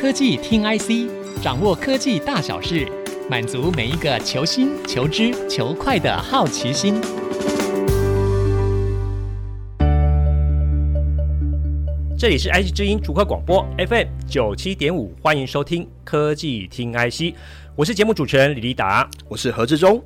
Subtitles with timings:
[0.00, 2.86] 科技听 IC，掌握科技大小事，
[3.28, 7.00] 满足每一个求新、求知、求快的好奇心。
[12.16, 17.34] 这里是 IC 之音主客广播 FM 九七点五，欢迎收听科技听 IC，
[17.74, 20.00] 我是节目主持人李立达，我是何志忠。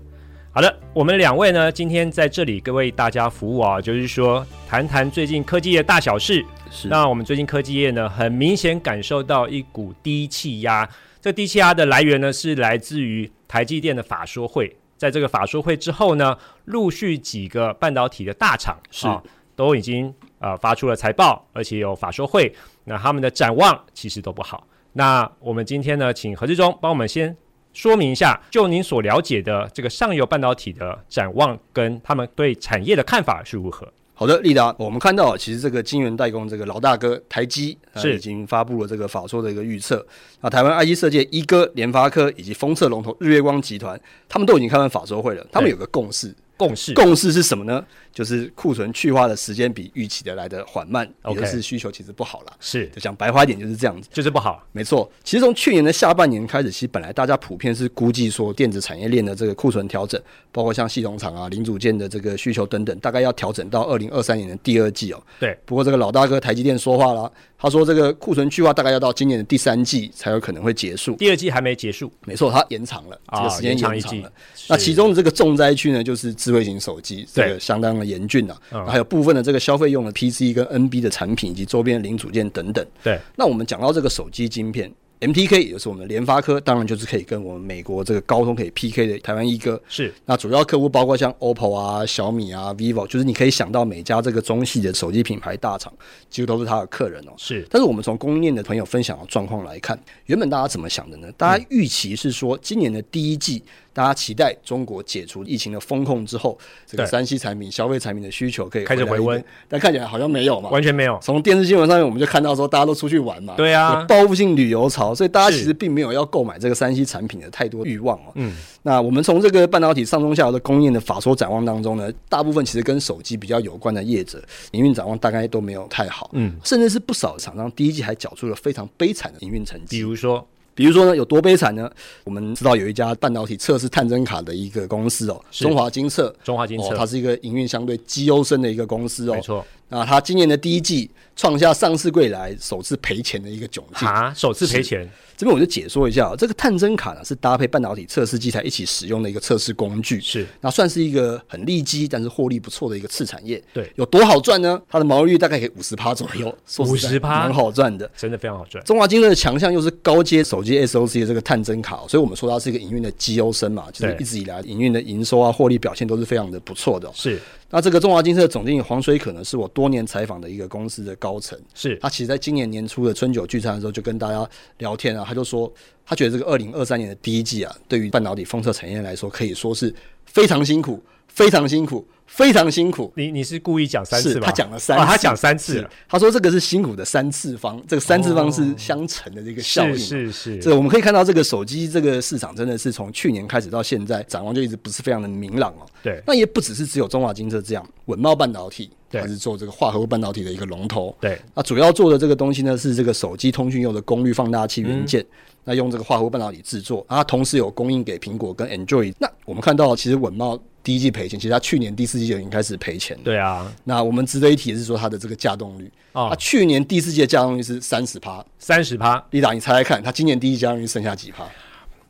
[0.52, 6.42] 好的，我们两位呢，今天在这里各为大家服务啊，就是说谈谈最近科技的大小事。
[6.72, 10.88] 是，那我们最近科技业呢，很明显感受到一股低气压。
[11.20, 14.74] 这低气压的来源呢，是来自于台积电的法说会。
[14.96, 19.22] 在这个法说会之后呢，陆续几个半导体的大厂是、啊、
[19.54, 22.52] 都已经呃发出了财报，而且有法说会。
[22.84, 24.66] 那他们的展望其实都不好。
[24.94, 27.36] 那我们今天呢，请何志忠帮我们先。
[27.74, 33.90] 说明一下，就您所了解的这个上游半导体的展望，跟他们对产业的看法是如何？
[34.22, 40.06] 好的，立达，我们看到其实这个晶圆代工这个老大哥台积是已经发布了这个法说的一个预测。
[40.42, 46.32] 那台湾 IC 设计一哥联发科以及封测龙头日月光集团，他们都已经开完法说会了，他们有个共识。
[46.66, 47.84] 共识共识是什么呢？
[48.12, 52.52] 就是库存去化的时间比预期的来的缓慢也就是需求其实不好了。
[52.60, 54.62] 是，就讲白话一点就是这样子，就是不好。
[54.72, 60.20] 没错，其实从去年的下半年开始，其实本来大家普遍是估计说电子产业链的这个库存调整，
[60.52, 65.22] 包括像系统厂啊、零组件的这个需求等等，大概要调整到二零二三年的第二季哦。
[65.40, 65.58] 对。
[65.64, 67.32] 不过这个老大哥台积电说话了，
[67.62, 72.12] 他说这个库存去化大概要到今年的第三季才有可能会结束，第二季还没结束。
[72.26, 74.32] 没错，它延长了、哦、这个时间延长了。
[74.68, 77.24] 那其中的这个重灾区呢，就是智慧型手机。
[77.32, 82.84] 这个相当的严峻啊，还有部分的这个消费用的 PC 跟 NB 的产品以及周边零组件等等。
[83.04, 84.92] 对，那我们讲到这个手机晶片。
[85.22, 89.80] MTK 也就是我们的联发科，当然就是可以跟我们美国这个高通可以 PK 的台湾一哥。
[89.88, 95.92] 是，那主要客户包括像 OPPO 啊、小米啊、vivo，就是你可以想到每家这个中系的手机品牌大厂，
[96.28, 97.32] 几乎都是他的客人哦。
[97.36, 101.30] 是，但是我们从供应链的朋友分享的状况来看，原本大家怎么想的呢？
[101.36, 103.62] 大家预期是说，今年的第一季，
[103.92, 111.18] 大家期待中国解除疫情的封控之后，这个山西产品、消费产品的需求可以开始回温，但看起来好像没有嘛，完全没有。
[111.22, 118.32] 从电视新闻上面我们就看到说，大家都出去玩嘛，对啊，报复性旅游潮，所以大家其实并没有要购买这个山西产品的太多欲望哦。
[118.34, 124.42] 嗯，那我们从这个半导体上中下游的供应的法说展望当中呢，大部分其实跟手机比较有关的业者
[124.72, 130.46] 营运展望大概都没有太好，嗯，甚至是不少厂商第一季还缴出了非常悲惨的营运成绩，比如说。
[130.74, 131.90] 比如说呢，有多悲惨呢？
[132.24, 139.64] 我们知道有一家半导体测试探针卡的一个公司哦，中华精测，中华金测，它是一个营运相对绩优生的一个公司哦，没错。
[139.92, 145.08] 那它今年的第一季创下上市柜来首次赔钱的一个窘境啊，首次赔钱。
[145.34, 153.60] 这边我就解说一下、喔，这个探针卡呢是搭配半导体测试机台一起使用的一个测试工具，是那算是一个很利基，但是获利不错的一个次产业。
[153.72, 154.80] 对，有多好赚呢？
[154.88, 158.84] 它的毛利率大概可以五十趴左右，五十趴，蛮好赚的，真的非常好赚。
[158.84, 167.12] 中华晶的强项又是高阶手机 SOC 的这个探针卡、喔，所以我们说它是一个营运的绩优生嘛，就是一直以来营运的营收啊、获利表现都是非常的不错的、喔。
[167.16, 167.40] 是。
[167.74, 171.58] 那这个中华精测的总经理黄水可呢，是我多年采访的一个公司的高层。
[171.74, 174.46] 是他其实在今年年初的春酒聚餐的时候，就跟大家
[174.76, 175.72] 聊天啊，他就说，
[176.04, 179.92] 他觉得这个二零二三年的第一季啊，对于半导体封测产业来说，可以说是
[180.26, 182.06] 非常辛苦，非常辛苦。
[182.32, 184.46] 非常辛苦，你你是故意讲三次吗？
[184.46, 190.58] 他讲了三次，哦、他讲三次，他说这个是辛苦的三次方，这个三次方是相乘的这个效应，是是是。
[190.58, 195.84] 这我们可以看到，这个手机这个市场真的是从去年开始到现在展望就一直不是非常的明朗哦。
[196.02, 201.14] 对，那也不只是只有中华金车这样，稳茂半导体还是做这个化合物半导体的一个龙头。
[201.20, 205.26] 对，那主要做的这个东西呢是这个手机通讯用的功率放大器元件，嗯、
[205.64, 209.14] 那用这个化合物半导体制作，它同时有供应给苹果跟 Android。
[209.18, 210.58] 那我们看到其实稳茂。
[210.84, 213.16] 第一季赔钱，其实它去年第四季就已经开始赔钱。
[213.22, 219.24] 对啊，那我们值得一提的是说它的这个架动率啊，它去年第四季的架动率是三十趴，三十趴。
[219.30, 221.44] 李达，你猜猜看，它今年第一季架动率剩下几趴？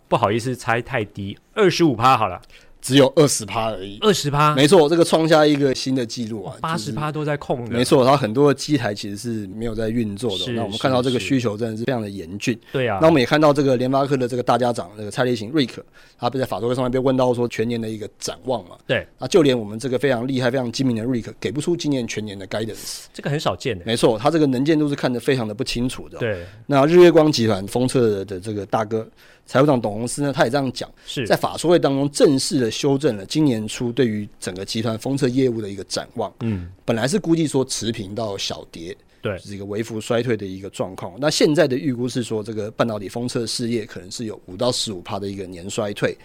[0.09, 2.41] 不好意思，猜太低，二十五趴好了。
[2.83, 10.53] 只有二十趴而已，二十趴，没错，这个创下一个新的纪录啊，八十趴都在空的，没错，它很多的机台其实是没有在运作的。
[10.53, 12.99] 那我们看到这个需求真的是非常的严峻，对啊。
[13.01, 15.81] 那我们也看到这个联发科的这个大家长，那个蔡立行瑞克，
[16.19, 18.77] 他不在法说会上面被问到说全年的一个展望嘛？
[18.85, 23.85] 对，那就连我们这个非常厉害、非常精明的瑞克，给不出今年全年的 guidance，这个很少见的。
[23.87, 26.19] 没错，他这个能见度是看得非常的不清楚的。
[26.19, 29.07] 对，那日月光集团封测的的这个大哥。
[29.47, 36.33] 财务长董宏斯呢，他也这样讲，是在法说会当中正式的修正了今年初对于整个集团封测业务的一个展望。
[36.41, 41.15] 嗯，本来是估计说持平到小跌，对，是一个微幅衰退的一个状况。
[41.19, 46.17] 那现在的预估是说，这个半导体封测事业可能是有五到十五趴的一个年衰退。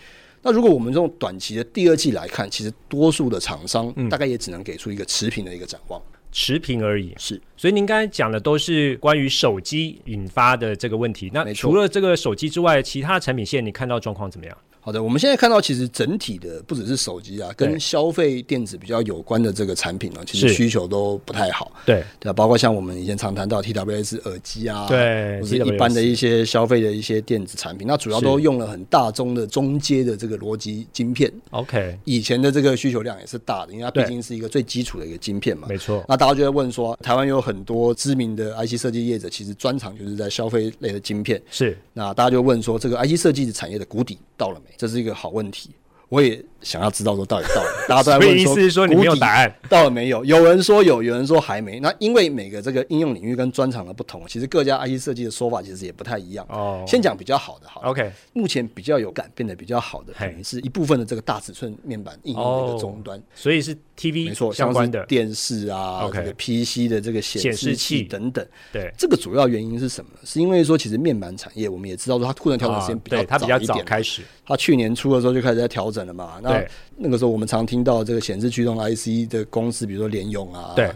[0.41, 6.01] 那如果我们用短期的第二季来看，其实多数的厂商大概也只能给出一个持平的一个展望。
[6.31, 7.13] 持平而已。
[7.17, 11.29] 是，所以您刚才讲的都是关于手机引发的这个问题。
[11.33, 14.57] 那除了这个手机之外，其他产品线你看到状况怎么样？
[14.87, 21.69] 好的，我们现在看到其实整体的不只是手机啊，跟消费电子比较有关的这个产品呢，其实需求都不太好。
[21.85, 31.29] 对对，啊包括像我们以前常谈到 TWS 耳机啊，对，或是一般的一些消费的一些电子产品，那主要都用了很大宗的中阶的这个逻辑晶片。
[31.49, 35.67] OK，以前的这个需求量也是大的，因为它毕竟是一个最基础的一个晶片嘛。
[35.67, 36.01] 没错。
[36.07, 41.41] 那大家就会问说，台湾有很多知名的 IC 设计业者，其实专长就是在消费类的晶片。
[41.51, 41.77] 是。
[41.91, 44.76] 那大家就问说，这个 IC 设计的产业的谷底到了没？
[44.77, 45.71] 这是一个好问题。
[46.09, 50.23] 我也想要知道说到底到了， 大家都在问说，意思是说你没有答案，到了没有？
[50.23, 51.81] 有人说有，有人说还没。
[51.81, 56.45] 那因为每个这个应用领域跟专长的不同，其实各家 IC 设计的说法其实也不太一样。
[56.47, 58.09] 哦，先讲比较好的好，OK。
[58.31, 68.45] 目前比较有改变的比较好的，可能是一部分的这个大尺寸面板应用的一个终端，所以是 TV 没错，相关的电视啊，这个 PC 的这个显示器等等。
[68.71, 70.11] 对，这个主要原因是什么？
[70.23, 76.39] 是因为说其实面板产业我们也知道说它库存调整时间比较它比较早开始，它去年初的时候就开始在调整了嘛。
[76.41, 76.63] 那
[76.99, 80.91] 那个时候，我们常听到这个显示驱动 IC 的公司，比如说联咏啊、对、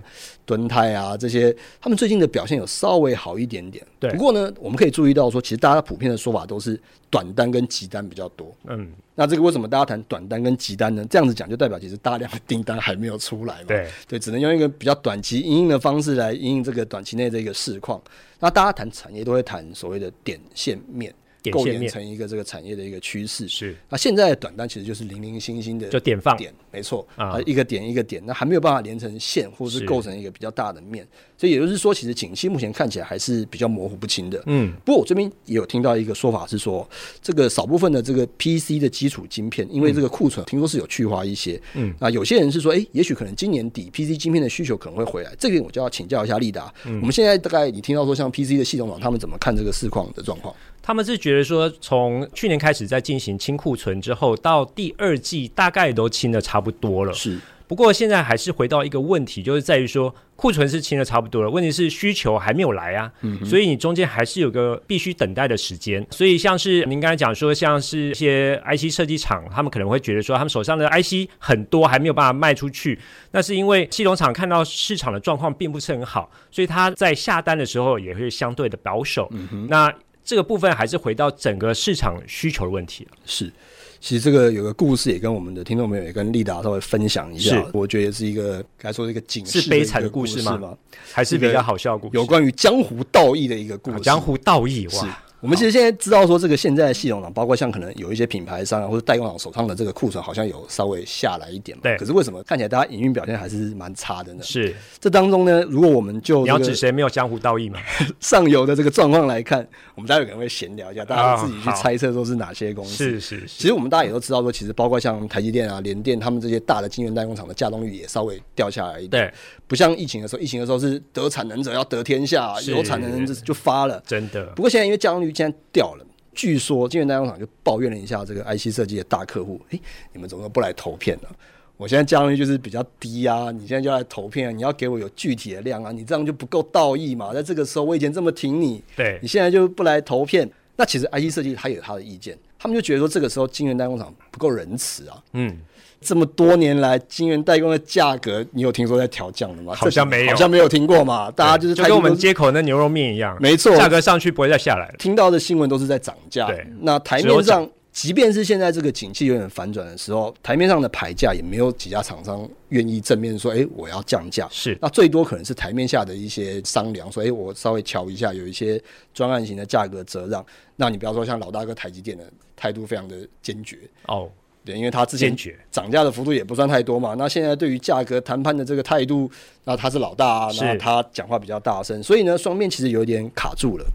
[0.46, 3.86] 敦泰啊这些，他们最近的表现有稍微好一点点。
[4.00, 8.52] 对，不过呢，我们可以注意到说，其实大家普遍的说法都是短单跟急单比较多。
[8.66, 11.06] 嗯，那这个为什么大家谈短单跟急单呢？
[11.08, 13.68] 这样子讲就代表其实大量的订单还没有出来嘛。
[13.68, 18.02] 对，对，只能用一个比较短期因应的方式来因应这个短期内的一个市况。
[18.40, 21.14] 那大家谈产业都会谈所谓的点线面。
[21.50, 23.76] 构建成一个这个产业的一个趋势是。
[23.90, 31.08] 那现在的短单其实就是零零星星的，就点放点，没错啊，一个点一个点，那还没有办法连成线，或者是构成一个比较大的面。
[31.38, 34.40] 所以也就是说，其实景气目前看起来还是比较模糊不清的。
[34.46, 36.88] 嗯，不过我这边也有听到一个说法是说，
[37.20, 41.60] 这个少部分的这个 PC 的基础晶片，因为这个库存听说是有去化一些。
[41.74, 45.34] 嗯，那有些人是说，哎，也许可能今年底 PC 晶片的需求可能会回来。
[45.40, 46.72] 这个我就要请教一下利达。
[46.86, 50.56] 嗯，我们现在大概你听到说，像 PC 的系统厂他们怎么看这个市况的状况？
[50.82, 57.14] 他们是觉得说，从去年开始在进行清库存之后，到第二季大概都清的差不多了。
[57.14, 57.38] 是，
[57.68, 63.12] 不过现在还是回到一个问题，就是在于说库存是清的差不多了，问题是需求还没有来啊。
[63.22, 66.06] 嗯，所以你中间还是有个必须等待的时间。
[66.10, 72.98] 所以像是您刚才讲说，像是一些 IC 设计厂，他们可能会觉得说，他们手上的 IC 很多还没有办法卖出去，
[73.32, 79.30] 那是因为系统厂看到市场的状况并不是很好，所以他在下单的时候也会相对的保守。
[79.32, 79.94] 嗯，那
[80.32, 83.06] 这个部分还是回到整个市场需求的问题。
[83.26, 83.52] 是，
[84.00, 87.62] 其实这个有个故事也跟我们的听众朋友也跟丽达稍微分享一下。
[87.74, 90.74] 我觉得是一个该说是一个警示，是悲惨的故事吗？
[91.12, 92.16] 还是比较好笑的故事？
[92.16, 94.00] 有关于江湖道义的一个故事。
[94.00, 95.22] 江湖道义哇。
[95.42, 101.82] 我们其实现在知道说，这个现在的系统厂，包括像可能有一些品牌商啊，或者代工厂手上的这个库存，好像有稍微下来一点嘛。
[101.82, 101.98] 对。
[101.98, 104.44] 可是为什么看起来大家营运表现还是蛮差的呢？
[104.44, 104.76] 是。
[105.00, 107.80] 这当中呢，如果我们就你要指谁没有江湖道义嘛？
[108.22, 113.04] 上游的这个状况来看，我们待会可能会闲聊一下，大家自己去猜测说是哪些公司。
[113.04, 113.48] 是是是。
[113.48, 119.26] 其实我们大家也都知道说，其实包括像台积电啊、联电他们这些大的晶圆代工厂的稼动率也稍微掉下来一点。
[119.26, 119.34] 对。
[119.68, 124.04] 不像疫情的时候，疫情的时候是得产能者要得天下，有产能人就发了。
[124.06, 124.46] 真的。
[124.48, 126.06] 不过现在因为稼动率竟然掉了。
[126.34, 129.80] 据说晶圆代工厂就抱怨了一下这个 IC 设计的大客户，哎，
[130.14, 131.28] 你们怎么不来投片呢？
[131.76, 137.34] 我现在稼动率就是比较低啊，你现在就来投片啊，你要给我有具体的量啊，你这样就不够道义嘛。
[137.34, 145.58] 在这个时候我以前这么挺你，对，你现在就不来投片，那其实 IC 设计他有他的意见，他们就觉得说这个时候晶圆代工厂不够仁慈啊，嗯。
[146.02, 149.76] 这么多年来，晶圆代工的价格，你有听说在调降的吗？
[149.76, 151.30] 好像没有，好像没有听过嘛。
[151.30, 154.96] 大家就是就跟我们街口那牛肉面一样，没错，价格上去不会再下来了。
[154.98, 156.48] 听到的新闻都是在涨价。
[156.48, 168.82] 对，那台面上，即便是现在这个景气有点反转的时候，台面上的牌价也没有几家厂商愿意正面说：“哎，我要降价。”是，那最多可能是台面下的一些商量，说：“哎，我稍微瞧一下，有一些
[169.14, 170.44] 专案型的价格折让。”
[170.78, 172.24] 那你不要说像老大哥台积电的
[172.56, 173.78] 态度非常的坚决
[174.08, 174.28] 哦。
[174.64, 175.36] 对，因为他之前
[175.72, 177.16] 涨价的幅度也不算太多嘛。
[177.18, 179.30] 那现在对于价格谈判的这个态度，
[179.66, 183.86] 那他是老大啊，那他讲话比较大声，所以呢，双面其实有点卡住了。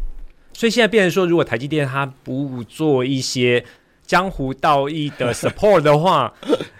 [0.53, 3.65] 所以现在变成说，如果台积电它不做一些
[4.07, 6.33] 江湖道义的 support 的话，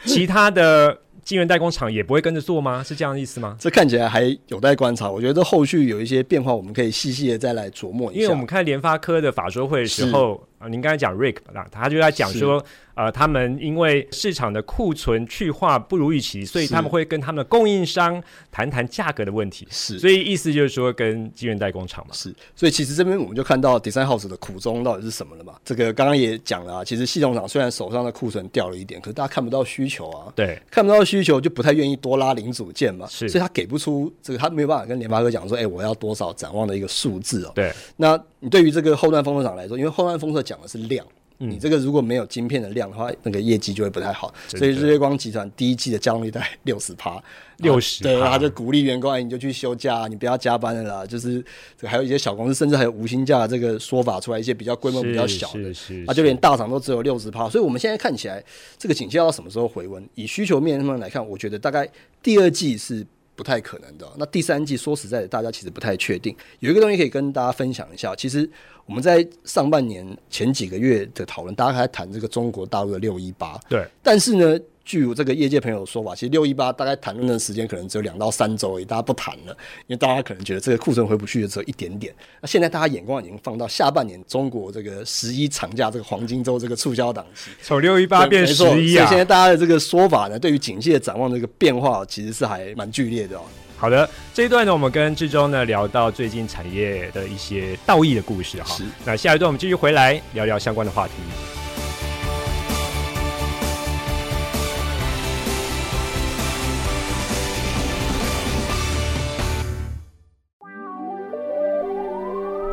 [0.05, 0.99] 其他的。
[1.27, 2.85] 晶圆代工厂也不会跟着做吗？
[2.85, 3.57] 是这样的意思吗？
[3.59, 5.11] 这看起来还有待观察。
[5.11, 8.21] 我觉得后续有一些变化，我们可以细细的再来琢磨一下。
[8.21, 19.69] 因为我们看联发科的法说会的时候，啊，您刚才讲 Rick 那他就在讲说，呃，他们因为市场的库存去化不如预期，所以他们会跟他们的供应商谈谈价格的问题。
[19.71, 22.15] 是，所以意思就是说跟晶圆代工厂嘛。
[22.15, 25.55] 是，所以其实这边我们就看到 Design House 的苦衷到底是什么了嘛？
[25.63, 30.33] 这个刚刚也讲了啊，其实系统厂虽然手上的库存掉了一点，可是大家看不到需求啊。
[30.35, 33.07] 对，看不到需求就不太愿意多拉零组件嘛。
[33.07, 37.53] 是，所以他给不出这个，他没有办法跟联发科讲说，哎、欸，我要多少展望的一个数字哦。
[37.55, 41.05] 对，那你对于这个后段封测厂来说，因为后段封测讲的是量。
[41.39, 44.33] 嗯、你这个如果没有晶片的量的话，那个业绩就会不太好。
[44.47, 47.21] 所以日月光集团第一季的降率在六十趴，
[47.59, 51.05] 六十，对，他就鼓励员工，哎，你就去休假，你不要加班了啦。
[51.05, 51.45] 就是
[51.83, 55.71] 还有一些小公司，甚至还有无薪假这个说法出来，一些比较规模比较小的，
[56.07, 57.51] 啊，就连大厂都只有六十趴。
[57.51, 58.41] 所以我们现在看起来，
[58.79, 60.09] 这个景气要到什么时候回温？
[60.15, 61.87] 以需求面上来看，我觉得大概
[62.23, 63.05] 第二季是。
[63.37, 64.11] 不太可能的。
[64.17, 66.35] 那第三季说实在的，大家其实不太确定。
[66.59, 68.51] 有一个东西可以跟大家分享一下，其实
[68.87, 73.61] 我们在上半年前几个月的讨论，大家还在谈这个中国大陆的六一八。
[73.69, 74.59] 对，但是呢。
[74.87, 79.53] 据我这个业界朋友的说法，其实六一八大概谈论的时间可能只有两到三周而已，大家不谈了，
[79.89, 82.15] 因为大家可能觉得这个库存回不去的只有一点点。
[82.41, 89.05] 那现在大家眼光已经放到下半年中国这个十一长假这个黄金周这个促销档期，从六一八变十一啊！
[89.05, 93.43] 所以现在大家的这个说法呢，对于景气的展望这个变化，其实是还蛮剧烈的哦。
[93.77, 98.77] 好的，这一段呢，我们跟志忠呢聊到最近产业的一些道义的故事哈。
[98.77, 98.85] 是。
[99.05, 101.66] 那下一段我们继续回来聊聊相关的话题。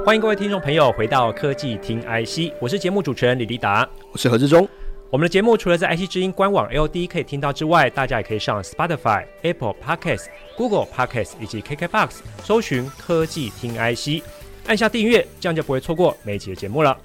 [0.05, 4.67] 欢迎各位听众朋友回到科技听 IC，我是节目主持人李立达，我是何志忠。
[5.09, 10.25] 我们的节目除了在 IC 之音官网 LD 可以听到之外，大家也可以上 Spotify、Apple Podcasts、
[10.57, 14.21] Google Podcasts 以及 KKBox 搜寻科技听 IC，
[14.67, 16.97] 按下订阅，这样就不会错过每一集的节目了。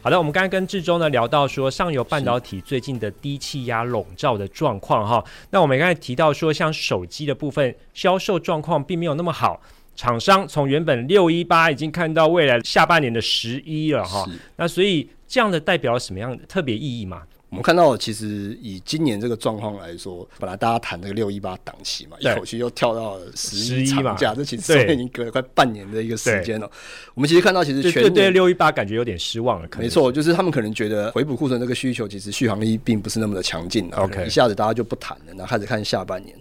[0.00, 9.60] 好的，我们刚刚跟志忠呢聊到说上游半导体最近的低气压笼罩的状况哈，那我们刚才提到说像手机的部分销售状况并没有那么好。
[9.96, 14.24] 厂商从原本六一八已经看到未来下半年的十一了哈，
[14.56, 17.22] 那所以这样的代表什么样的特别意义吗？
[17.48, 26.68] 我们看到其实以今年这个状况来说，本来大家谈这个六一八档期嘛，一口气又跳到了十一长假，这其实已经隔了快半年的一个时间了。
[27.14, 36.36] 我们其实看到其实全年对六一八感觉有点失望了，没错，就是他们可能觉得回补库存这个需求其实续航力并不是那么的强劲，OK，一下子大家就不谈了，然后开始看下半年。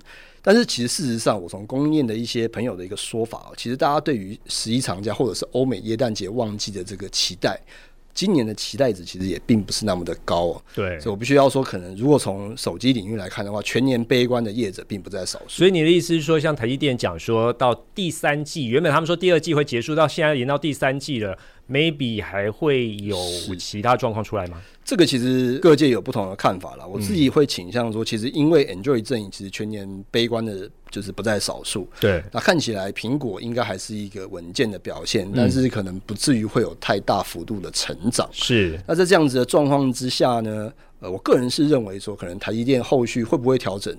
[0.46, 7.60] 但是其实事实上，我从供应链的一些朋友的一个说法，其实大家对于十一长假或者是欧美耶诞节旺季的这个期待，
[8.14, 10.62] 今年的期待值其实也并不是那么的高哦。
[10.76, 15.58] 对，所以我必须要说，可能如果从手机领域来看的话，全年悲观的业者并不在少数。
[15.58, 21.36] 所以你的意思是说，像台积电讲说到第三季，原本他们说第二季会结束，到现在延到第三季了
[21.70, 23.18] ，maybe 还会有
[23.58, 24.62] 其他状况出来吗？
[24.84, 26.88] 这个其实各界有不同的看法了。
[26.88, 31.90] 我自己会倾向说，其实因为 Android 阵营其实全年悲观的，就是不在少数。
[32.00, 38.30] 对，那看起来苹果应该还是一个稳健的表现，但是可能不至于会有太大幅度的成长。
[38.32, 38.80] 是。
[38.88, 43.98] 那在这样子的状况之下呢，呃，我个人是认为说，可能台积电后续会不会调整？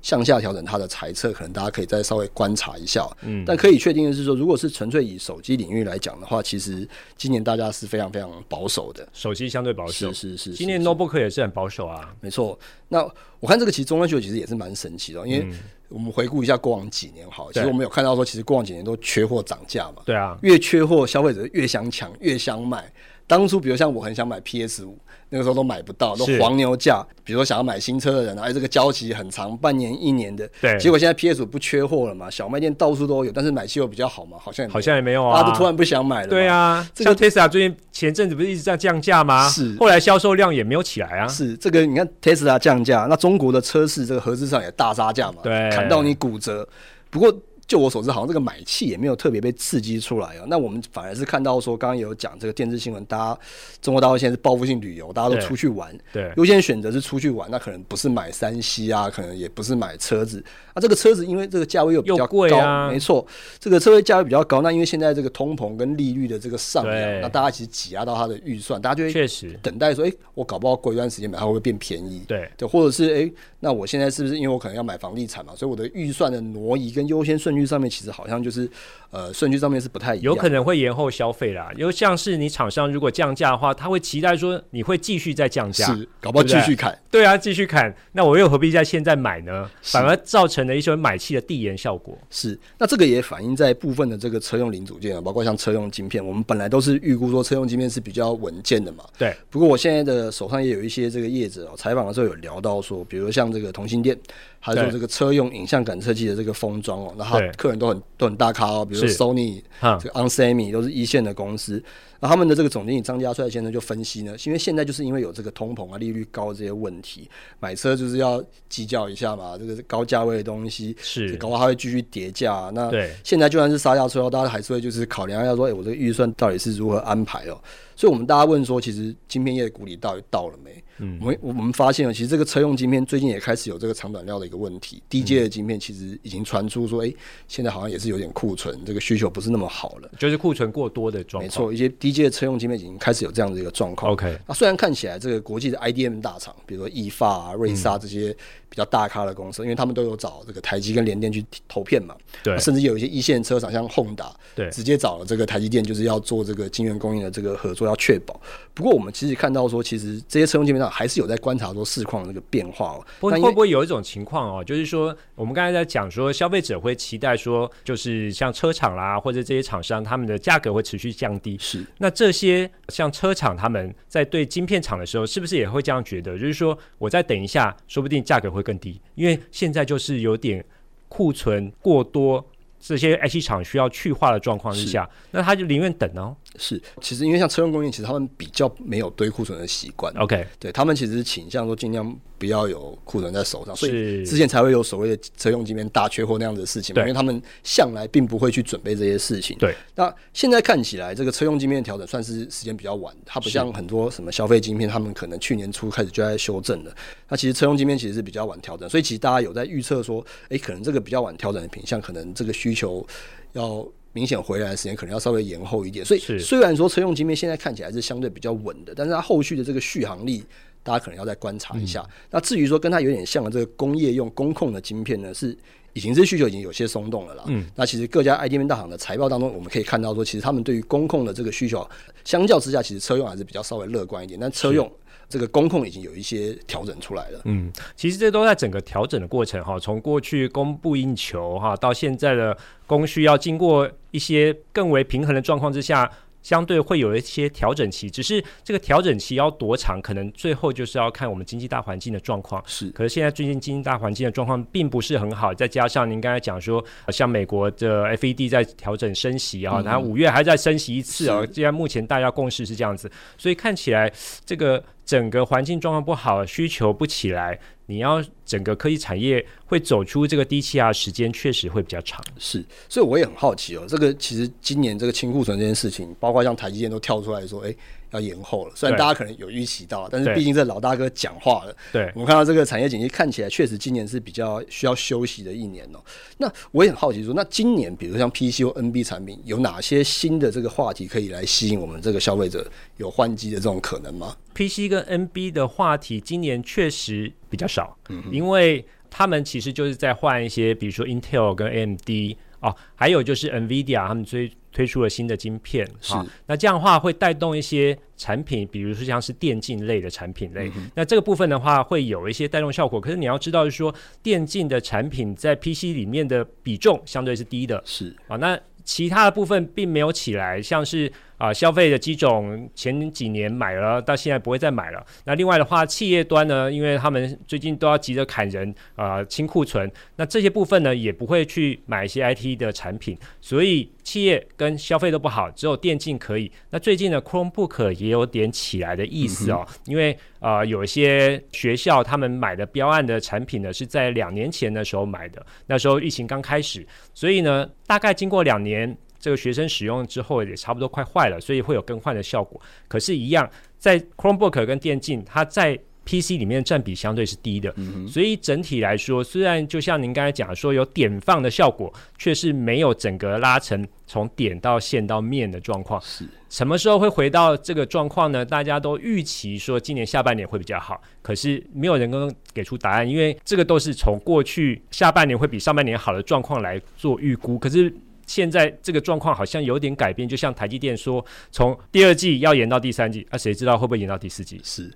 [0.00, 3.08] 向下调整它的财测，可能大家可以再稍微观察一下。
[3.22, 9.06] 嗯，但可以确定的是说，如果是纯粹以手机领域来讲的话，其实今年大家是非常非常保守的。
[9.12, 10.52] 手机相对保守，是是是。
[10.52, 12.58] 今年 notebook 也是很保守啊，没错。
[12.88, 13.06] 那
[13.40, 15.46] 我看这个其实中端需求其实也是蛮神奇的，因为
[15.88, 20.02] 我们回顾一下过往几年，好，其实我们有看到说，其实过往几年都缺货涨价嘛。
[20.04, 22.90] 对啊，越缺货，消费者越想抢，越想买。
[23.28, 24.98] 当初比如像我很想买 PS 五。
[25.30, 27.06] 那个时候都买不到，都黄牛价。
[27.22, 30.48] 比如说想要买新车的人，哎，这个交期很长，半年一年的。
[30.58, 30.78] 对。
[30.78, 35.34] 结果现在 PS 五不缺货了嘛，小卖店到处都有，但是买汽油比较好嘛，好像好像也没有啊。
[35.34, 36.28] 大家都突然不想买了。
[36.28, 39.46] 对啊，这个 Tesla 最近前阵子不是一直在降价吗？
[39.50, 39.76] 是。
[39.78, 41.28] 后来销售量也没有起来啊。
[41.28, 46.66] 是这个，你看 Tesla 降价，那中国的车市这个合资上也大杀价嘛，对，砍到你骨折。
[47.10, 47.30] 不过。
[47.68, 50.44] 就我所知，好像这个买气也没有特别被刺激出来啊。
[50.48, 53.40] 那我们反而是看到说，刚刚有讲这个电视新闻，大家
[53.82, 60.42] 中国大陆现在是报复性旅游，大家都出去玩，对，优先选择是出去玩，那可能不是买三 C 啊，可能也不是买车子。
[60.74, 63.26] 那、啊、这个车子因为这个价位又比较高，啊、没错，
[63.58, 64.62] 这个车位价位比较高。
[64.62, 72.22] 那因为现在这个通膨跟利率的这个上扬，那大家其实挤压到它的预算，大家就会确实等待说，哎、欸，我搞不好过一段时间买它会不会变便宜？
[72.26, 78.68] 对，对，或者是哎、欸，那我现在是不是因为我可能要买房地产嘛，所以我的预算的挪移跟优先顺上面其实好像就是
[79.10, 81.70] 呃顺序上面是不太一样，有可能会延后消费啦。
[81.76, 87.22] 因为像是你厂商如果降价的话，他会期待说你会继续再降价，是搞不好继续砍对对。
[87.22, 89.68] 对啊，继续砍，那我又何必在现在买呢？
[89.82, 92.16] 反而造成了一些买气的递延效果。
[92.30, 99.04] 是，那这个也反映在部分的这个车用零组件啊，包括像车用晶片，我们本来都是预估说车用晶片是比较稳健的嘛。
[99.18, 99.34] 对。
[99.50, 104.16] 不过我现在的手上也有一些这个叶子哦，采访的时候有聊到说，比如像这个同心电。
[104.60, 109.62] 还有这个车用影像感测器的这个封装哦，那他客人都很都很大咖哦，比如说 Sony、
[110.00, 111.82] 这个 onsemi 都是一线的公司。
[112.20, 117.28] 那他们的这个总经理张家帅先生就分析呢，因为现在就是因为有这个通膨啊、利率高这些问题，
[117.60, 122.70] 买车就是要计较一下嘛，这个是高价位的东西是，搞不好它会继续跌价。
[122.74, 122.90] 那
[123.22, 127.60] 现在就算是杀价车，大家还是会就是考量一下说，哎，我这个预算到底是如何安排哦？
[127.94, 130.82] 所以我们大家问说，其实晶片业的谷底到底到了没？
[131.00, 135.02] 嗯，我们我们发现了，其实这个车用晶片最近也开始有这个长短料的一个问题。
[135.08, 137.16] 低阶的晶片其实已经传出说，哎、欸，
[137.48, 141.44] 现在好像也是有点库存，这个需求不是那么好了，就是库存过多的状况。
[141.44, 144.12] 没错，一些低阶的车用晶片已经开始有这样的一个状况。
[144.12, 148.34] OK，那虽然看起来这个国际的 IDM 大厂，比如说意法啊、瑞萨这些
[148.68, 158.38] 比较大咖的公司，嗯、因为他们都有找这个台积跟联电去投片嘛，对，甚至有一些一线车厂像 Honda，对，直接找了这个台积电，就是要做这个晶圆供应的这个合作，要确保。
[158.74, 161.68] 不过我们其实看到说，其实这些车用晶片上还是有在观察。
[161.78, 171.56] 说市况那个变化哦，会会不会有一种情况哦，就是说我们刚才在讲说，消费者会期待说，就是像车厂啦，或者这些厂商，他们的价格会持续降低。
[171.60, 176.38] 是，那这些像车厂他们在对晶片厂的时候，是不是也会这样觉得？
[176.38, 180.64] 就是说，我再等一下，说不定价格会更低，因为现在就是有点
[181.08, 182.44] 库存过多，
[182.78, 186.36] 这些 IC 厂需要去化的状况之下，那他就宁愿等哦。
[186.56, 190.12] 是，其实因为像车用工业，其实他们比较没有堆库存的习惯。
[190.16, 197.02] OK，对他们其实倾向说尽量不要有库存在手上，所以之前才会有所谓的车用晶片大缺货那样的事情嘛。
[197.02, 199.56] 因为他们向来并不会去准备这些事情。
[199.58, 206.94] 对，那现在看起来这个车用晶片调整算是时间比较晚，它不像很多什么消费晶片，他们可能去年初开始就在修正了。
[207.28, 213.06] 那其实车用晶片其实是比较晚调整，所以其实大家有在预测说，哎、欸，可能这个比较晚调整的品项，可能这个需求
[213.52, 213.86] 要。
[214.14, 220.42] 明显回来的时间可能要稍微延后一点，所以虽然说车用晶片现在看起来是相对比较稳的，但是它后续的这个续航力，
[220.88, 222.00] 大家可能要再观察一下。
[222.00, 225.54] 嗯、那至于说跟它有点像的这个工业用工控的晶片呢，是
[225.92, 227.44] 已经是需求已经有些松动了啦。
[227.48, 231.86] 嗯，那其实各家 IDM 大厂的财报当中，我们可以看到说，其实他们对于工控的这个需求，
[232.24, 234.90] 相较之下，其实车用还是比较稍微乐观一点，但车用。
[235.30, 237.40] 这个工控已经有一些调整出来了。
[237.44, 246.10] 嗯，其实这都在整个调整的过程哈，从过去供不应求哈，到现在的供需要经过一些更为平衡的状况之下。
[246.48, 252.64] 相对会有一些调整期，只是这个调整期要多长，可能最后就是要看我们经济大环境的状况。
[252.66, 264.10] 是，可是现在最近经济大环境的状况并不是很好，再加上您刚才讲说，像美国的 FED 在调整升息啊，然后五月还在升息一次啊，既然目前大家共识是这样子，所以看起来
[264.46, 267.60] 这个整个环境状况不好，需求不起来。
[267.88, 277.74] 你要整个科技产业会走出这个低气压时间确实会比较长，是，所以我也很好奇哦，这个其实今年这个清库存这件事情，包括像台积电都跳出来说，哎。
[278.10, 281.76] 要延后了，虽然大家可能有预期到，但是毕竟这老大哥讲话了。
[281.92, 286.04] 对，我们看到这个产业景气看起来确实今年是比较需要休息的一年哦、喔。
[286.38, 292.66] 那我也很好奇说，那今年比如像 PC 或 NB 产品有哪些新的这个话题可以来吸引我们这个消费者
[292.96, 304.50] 有换机的这种可能吗？PC 跟 NB 的话题今年确实比较少，嗯，因为他们其实就是在换一些，比如说 Intel 跟 AMD 哦，还有就是 NVIDIA 他们推。
[304.70, 313.00] 推出了新的晶片，好，那这样的话会带动一些产品，比如说像是电竞类的产品类，嗯、那这个部分的话会有一些带动效果。
[313.00, 313.92] 可是你要知道，是说
[314.22, 321.10] 电竞的产品在 PC 里面的比重相对是低的，是啊，那其他的部分并没有起来，像是。
[321.38, 325.04] 啊，消费的机种前几年买了，到现在不会再买了。
[325.24, 336.50] 那另外的话，企业端呢，因为他们最近都要急着砍人啊，清库存，那这些部分呢也不会去买一些 IT 的产品，所以企业跟消费都不好，只有电竞可以。
[336.70, 348.96] 那最近呢，Chromebook 也有点起来的意思哦，嗯、因为啊，有一些学校他们买的标案的产品呢是在两年前的时候买的，那时候疫情刚开始，所以呢，大概经过两年。
[349.20, 352.60] 这个学生使用之后也差不多快坏了，所以会有更换的效果。
[352.86, 366.00] 可是，一样在 Chromebook 跟电竞，它在 PC 里面占比相对是低的，嗯、所以整体来说，虽然就像您刚才讲说有点放的效果，却是没有整个拉成从点到线到面的状况。
[366.00, 368.42] 是什么时候会回到这个状况呢？
[368.42, 377.92] 大家都预期说今年下半年会比较好，可是没有人能给出答案，因为这个都是从过去下半年会比上半年好的状况来做预估，可是。
[378.28, 384.60] 现在这个状况好像有点改变，就像台积电说，从第二季要演到第三季，那，谁知道会不会演到第四季？
[384.62, 384.88] 是。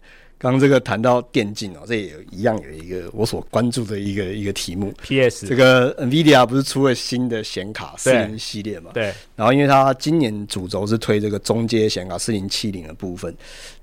[0.42, 4.92] 刚刚这个谈到电竞哦，这也有一样有一个我所关注的一个一个题目。
[5.00, 5.46] P.S.
[5.46, 8.90] 这个 NVIDIA 不是出了新的显卡四零系列嘛？
[8.92, 9.14] 对。
[9.36, 13.32] 然后因为它今年主轴是推这个中阶显卡四零七零的部分，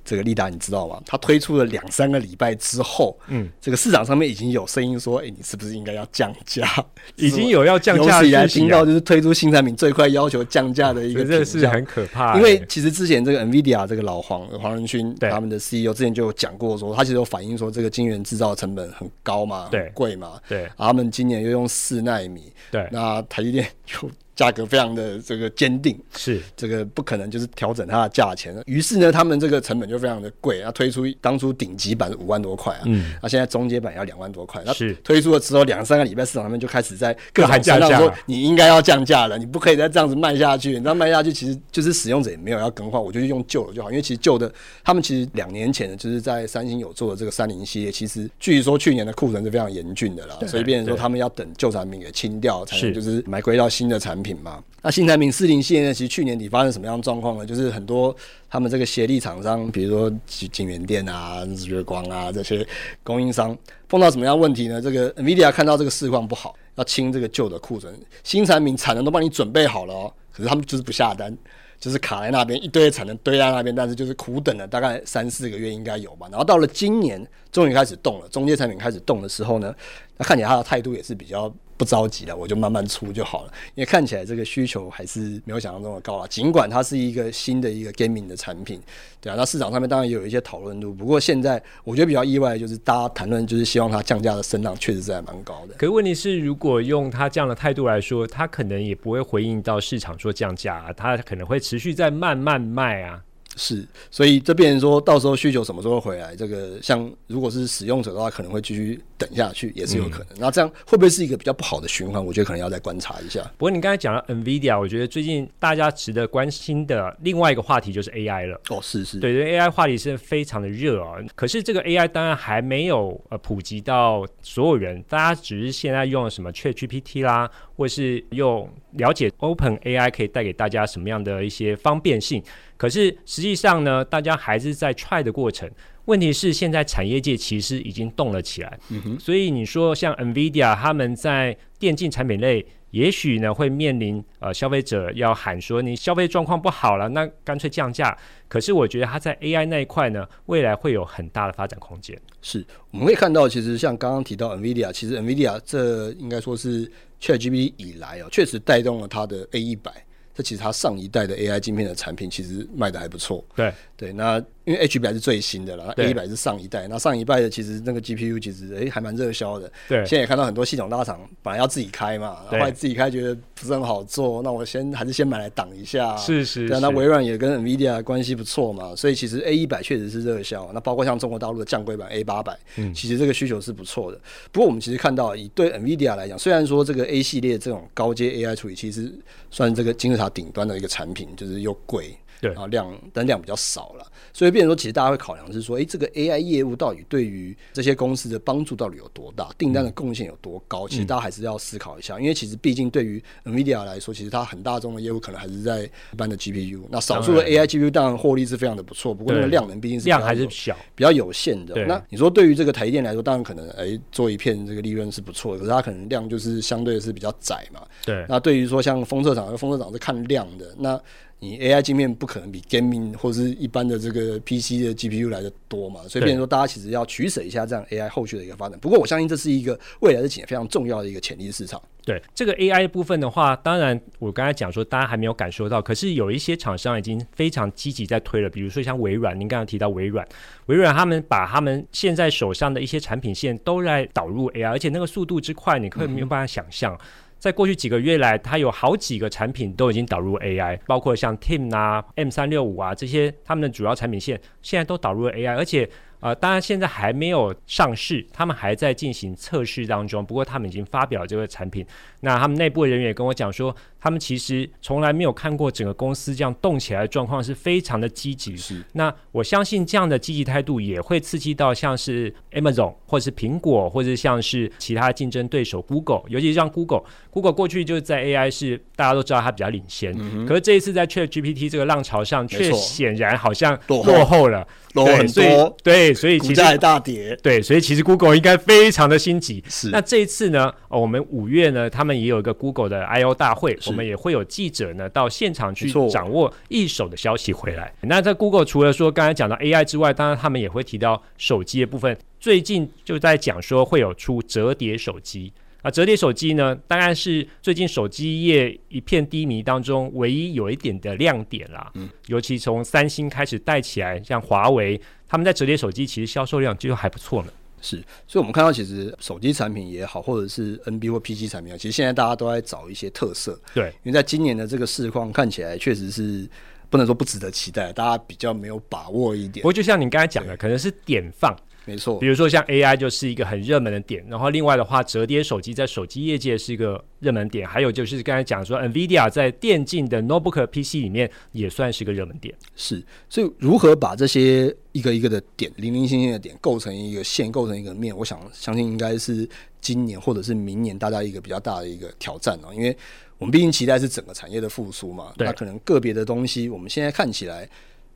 [0.03, 1.01] 这个利达你知道吗？
[1.05, 6.67] 它推出了两三个礼拜之后，嗯，这个市场上面已经有声音说，哎，你是不是应该要降价？
[7.15, 12.35] 已经有要降价，有史以来听到就是推出新产品最快要求降价的一个，这是很可怕。
[12.35, 16.48] 因为其实之前这个 NVIDIA 这个老黄黄仁勋他们的 CEO 之前就讲。
[16.49, 20.67] 讲过说，他其实有反映说，这个晶圆制造成本很高嘛，对，贵嘛，对。
[20.75, 22.87] 他们今年又用四纳米，对。
[22.91, 24.09] 那台积电就。
[24.39, 28.55] 价格非常的这个坚定，是这个不可能就是调整它的价钱。
[28.65, 30.61] 于是呢，他们这个成本就非常的贵。
[30.61, 34.63] 啊推出当初顶级版五万多块啊，嗯，那现在中阶版要两万多块。
[34.73, 40.69] 是推出了之后两三个礼拜，市场上面就开始在各喊价，说你应该要降价了，你不可以再这样子卖下去。
[40.69, 43.89] 你知道卖下去其实就是使用者也没有要更换，我就用旧的就好。
[43.89, 44.49] 因为其实旧的
[44.83, 54.63] 他们其实两年前呢，就是在三星有做的这个三零系列，其实据说去年的库存是非常严峻的啦，所以变成说他们要等旧产品给清掉，才能就是买归到新的产品品嘛。
[54.83, 57.45] 那新产品四零系列呢，其实去年底发生什么样的状况呢？
[57.45, 58.15] 就是很多
[58.47, 62.65] 他们这个协力厂商，比如说晶圆店啊、日月光啊这些
[63.03, 64.79] 供应商，碰到什么样问题呢？
[64.79, 71.35] 这个 NVIDIA 看到这个市况不好，要清这个旧的库存，新产品产能都帮你准备好了哦，可是他们就是不下单，
[71.79, 76.27] 就是卡在那边，一堆产能堆在那边，但是就是苦等了大概三四个月应该有吧。
[76.29, 79.75] 然后到了今年，终于开始动了，中阶产品开始动的时候呢，
[80.15, 81.53] 那看起来他的态度也是比较。
[81.79, 83.53] 不着急了，我就慢慢出就好了。
[83.73, 86.27] 因为看起来这个需求还是没有想象中的高啊。
[86.27, 88.81] 尽管它是一个新的一个 gaming 的产品，
[89.21, 90.93] 对啊，那市场上面当然也有一些讨论度。
[90.93, 95.73] 不过现在我觉得比较意外的就是大家谈论就是希望它降价的声浪确实是还蛮高的。
[95.75, 103.23] 可是问题是，如果用它这样的态度来说，它可能也不会回应到市场说降价啊，它可能会持续在慢慢卖啊。
[103.61, 106.33] 是，所以这变成说到时候需求什么时候回来？
[106.33, 110.27] 这个像如果是使用者的话，可能会继续等下去，也是有可能。
[110.39, 112.25] 那、嗯、这样会不会是一个比较不好的循环？
[112.25, 113.41] 我觉得可能要再观察一下。
[113.57, 118.61] 不过你刚才讲到 NVIDIA，我觉得最近大家值得关心的另外一个话题就是 AI 了。
[118.69, 121.17] 哦，是是，对对，AI 话题是非常的热啊。
[121.35, 132.43] 可是这个 AI 当然还没有呃普及到所有人，大家只是现在用了什么 ChatGPT 啦，或是用了解 OpenAI 可以带给大家什么样的一些方便性。
[132.75, 135.69] 可是实际上呢，大家还是在 try 的过程。
[136.03, 139.17] 问题是现在产业界其实已经动了起来，嗯。
[139.17, 148.17] 所以你说像 NVIDIA 他们在电竞产品类，也许呢会面临呃消费者要喊说你消费状况不好了，那干脆降价。
[148.47, 152.19] 可是我觉得它在 AI 那一块呢，未来会有很大的发展空间。
[152.41, 156.89] 是，我们可以看到，其实像刚刚提到 NVIDIA，其实 NVIDIA 这应该说是
[157.21, 159.91] ChatGPT 以来哦，确实带动了它的 A 一百。
[160.33, 163.43] 这其实它上一代的 AI 晶片的产品其实卖的还不错。
[163.55, 164.43] 对对，那。
[164.69, 166.87] 因为 H 100是最新的了，A 100是上一代。
[166.87, 169.71] 那上一代的其实那个 GPU 其实哎、欸、还蛮热销的。
[169.87, 176.15] 对，现在也看到很多系统大厂本来要自己开嘛，然后，来自己开觉得不是很好做，那我先还是先买来挡一下。
[176.17, 176.69] 是是，是。
[176.69, 180.69] 对，那微软也跟 NVIDIA 关系不错嘛，所以其实 A 100确实是热销。
[180.71, 184.21] 那包括像中国大陆的降规版 A 800，嗯，其实这个需求是不错的。
[184.51, 189.11] 不过我们其实看到，以对 NVIDIA 来讲，虽然说这个 A 系列这种高阶 AI 处理器是
[189.49, 192.15] 算这个金字塔顶端的一个产品，就是又贵。
[192.39, 200.87] 对，啊量但量比较少了，所以变成说，其实大家会考量是说，哎，这个 AI 业务到底对于这些公司的帮助到底有多大，订单的贡献有多高？
[200.87, 211.85] 嗯、其实大家还是要思考一下，因为其实毕竟对于 NVIDIA 来说，其实它很大众的业务可能还是在一般的 GPU，那少数的 AI GPU 当然获利是非常的不错，不过那个量能毕竟是量还是小，比较有限的。
[211.85, 217.81] 那你说对于这个台电来说，当然可能哎做一片这个利润是不错的，可是它可能量就是相对是比较窄嘛。
[218.05, 221.01] 对，那对于说像封测厂，封测厂是看量的那。
[221.41, 228.77] 你 AI 晶片不可能比 gaming 或是一般的这个 PC 的 GPU 来的多嘛，所以变成说大家其实要取舍一下这样 AI 后续的一个发展。
[228.79, 231.81] 不过我相信这是一个未来的几年非常重要的一个潜力市场。
[232.03, 240.27] 对这个 AI 部分的话，当然我刚才讲说大家还没有感受到，可是有一些厂商已经非常积极在推了，比如说像微软，您刚刚提到微软，
[240.65, 246.93] 微软他们把他们现在手上的一些产品线都在导入 AI，而且那个速度之快，你可以没有办法想象。
[246.95, 246.99] 嗯
[247.39, 260.25] 在过去几个月来，它有好几个产品都已经导入 AI，包括像 Team 啊、M 三六五啊这些，他们的主要产品线现在都导入了 AI，而且呃，当然现在还没有上市，他们还在进行测试当中。
[260.25, 261.85] 不过他们已经发表这个产品。
[262.21, 268.57] 那他们内部人员也跟我讲说，他们其实从来没有看过整个公司这样动起来的状况，是非常的积极。
[268.57, 268.83] 是。
[268.93, 284.67] 那我相信这样的积极态度也会刺激到像是 Amazon 或者是苹果，或者像是其他竞争对手 Google，尤其是像 Google，Google 过去就是在 AI 是大家都知道它比较领先，嗯、可是这一次在 ChatGPT 这个浪潮上，却显然好像落后了。
[284.95, 289.63] 落后很多，对，所以其实大跌，对，所以其实 Google 应该非常的心急。
[289.67, 297.93] 是，那这一次呢，哦、我们五月呢，他们也有一个 Google 的 I/O 大会，我们也会有记者呢到现场去掌握一手的消息回来。
[298.01, 305.51] 那在 Google 除了说刚才讲到 AI 之外，当然他们也会提到手机的部分，最近就在讲说会有出折叠手机。
[305.81, 311.89] 啊，折叠手机呢，当然是最近手机业一片低迷当中唯一有一点的亮点啦。
[311.95, 317.53] 嗯，尤其从三星开始带起来，像华为，他们在折叠手机其实销售量就还不错呢。
[317.81, 317.95] 是，
[318.27, 323.57] 所以我们看到其实手机产品也好，或者是 NB 或 PC 产品啊，其实现在大家都在找一些特色。
[323.73, 326.45] 对，因为在今年的这个市况看起来，确实是
[326.89, 329.61] 不能说不值得期待，大家比较没有把握一点。
[329.61, 331.55] 不过就像你刚才讲的，可能是点放。
[331.85, 342.53] 没错，比如说像 AI 就是一个很热门的点，然后另外的话，折叠手机在手机业界是一个热门点，还有就是刚才讲说，NVIDIA 在电竞的 Notebook PC 里面也算是一个热门点。
[342.75, 349.49] 是，所以如何把这些一个一个的点，零零星星的点构成一个线，构成一个面，我想相信应该是
[349.81, 352.95] 今年或者是明年大家一个比较大的一个挑战哦，因为
[353.39, 357.67] 我们毕竟期待是整个产业的复苏嘛，那可能个别的东西，我们现在看起来。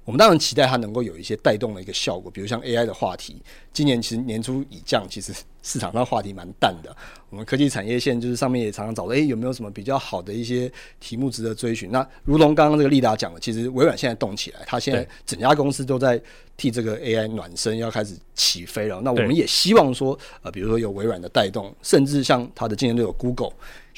[0.06, 6.96] 我们当然期待它能够有一些带动的一个效果，比如像 AI 的话题，今年其实年初已降，其实市场上话题蛮淡的。
[7.30, 11.89] 我们科技产业线就是上面也常常找到，诶，有没有什么比较好的一些题目值得追寻？
[11.89, 16.22] 那如同刚刚这个丽达讲的，其实微软现在动起来，它现在整家公司都在
[16.58, 19.00] 替这个 AI 暖身，要开始起飞了。
[19.02, 23.54] 那我们也希望说，呃，比如说有微软的带动，甚至像它的竞争对手 Google。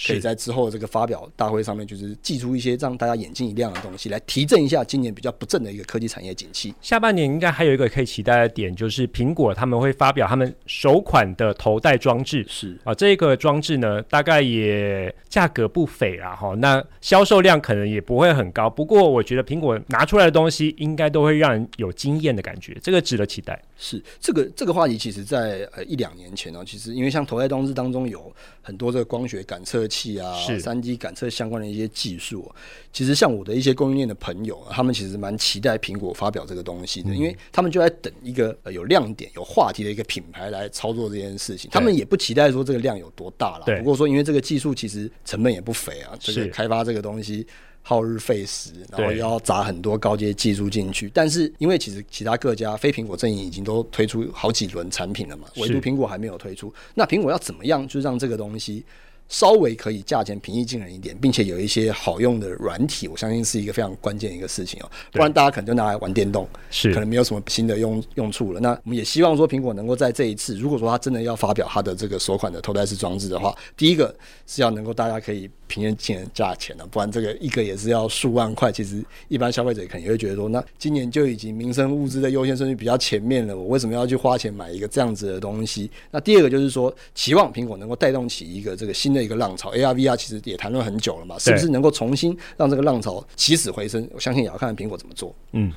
[0.08, 6.73] 可以在之后的这个发表大会上面，就是寄出一些让大家眼睛一亮的东西，来提振一下今年比较不振的一个科技产业景气。
[6.81, 12.45] 下半年应该还有一个可以期待的点，就是苹果他们会发表他们首款的头戴装置。
[12.49, 18.69] 是啊，这个装置呢，大概也价格不菲啊，哈，那销售量可能也不会很高。
[18.69, 23.62] 不过我觉得苹果拿出来的东西，应该都会让人有惊艳的感觉，这个值得期待。
[23.78, 32.50] 是这个这个话题，其实在呃一两年前呢，其实因为像头戴装置当中有很多这个光学感测器啊，三 D 感测相关的一些技术，
[32.94, 41.70] 其实像我的一些供应链的朋友，啊他们其实蛮期待苹果发表这个东西的，因为他们就在等一个有亮点、有话题的一个品牌来操作这件事情。
[41.72, 47.46] 他们也不期待说这个量有多大了，不过说因为这个技术其实成本也不菲啊，这个开发这个东西。
[47.88, 56.74] 耗日费时，然后要砸很多高阶技术进去，但是因为其实其他各家非苹果阵营已经都推出好几轮产品了嘛，唯独苹果还没有推出。
[56.95, 58.84] 那苹果要怎么样就让这个东西
[59.28, 64.90] 稍微可以价钱平易近人一点，并且有一些好用的软体，我相信是一个非常关键的一个事情哦。
[65.12, 68.60] 不然大家可能就拿来玩电动，是可能没有什么新的用用处了。
[68.60, 78.72] 那我们也希望说，苹果能够在这一次，如果说它真的要发表它的这个首款的头戴式装置的话，第一个是要能够大家可以平易近人价钱的，不然这个一个也是要数万块。
[78.72, 85.90] 其实一般消费者可能也会觉得说，那今年就已经民生物资的优先顺序比较前面了，我为什么要去花钱买一个这样子的东西？
[86.12, 94.08] 那第二个就是说，期望苹果能够带动起一个这个新的一个浪潮，AR VR 其实也谈论很久了嘛，是不是能够重新让这个浪潮起死回生？
[94.13, 95.34] 我相信也要看看苹果怎么做。
[95.54, 95.71] 嗯。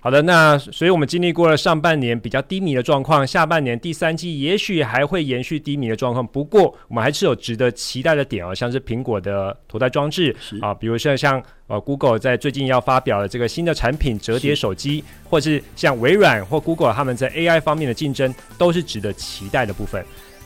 [0.00, 6.26] 好的，那所以我们经历过了上半年比较低迷的状况，下半年第三季也许还会延续低迷的状况。
[6.26, 20.04] 不过我们还是有值得期待的点哦，像是苹果的头戴装置啊，比如说像呃 Google 在最近要发表的这个新的产品折叠手机，或是像微软或 Google 他们在 AI 方面的竞争，都是值得期待的部分。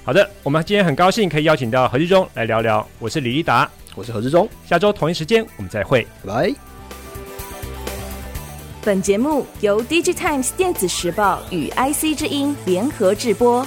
[0.09, 2.89] 好的，我们今天很高兴可以邀请到何志忠来聊聊。
[2.99, 6.51] 我是李立达，我是何志忠，下周同一时间我们再会，拜。
[8.83, 13.67] 本节目由 DigiTimes 电子时报与 IC 之音联合制播。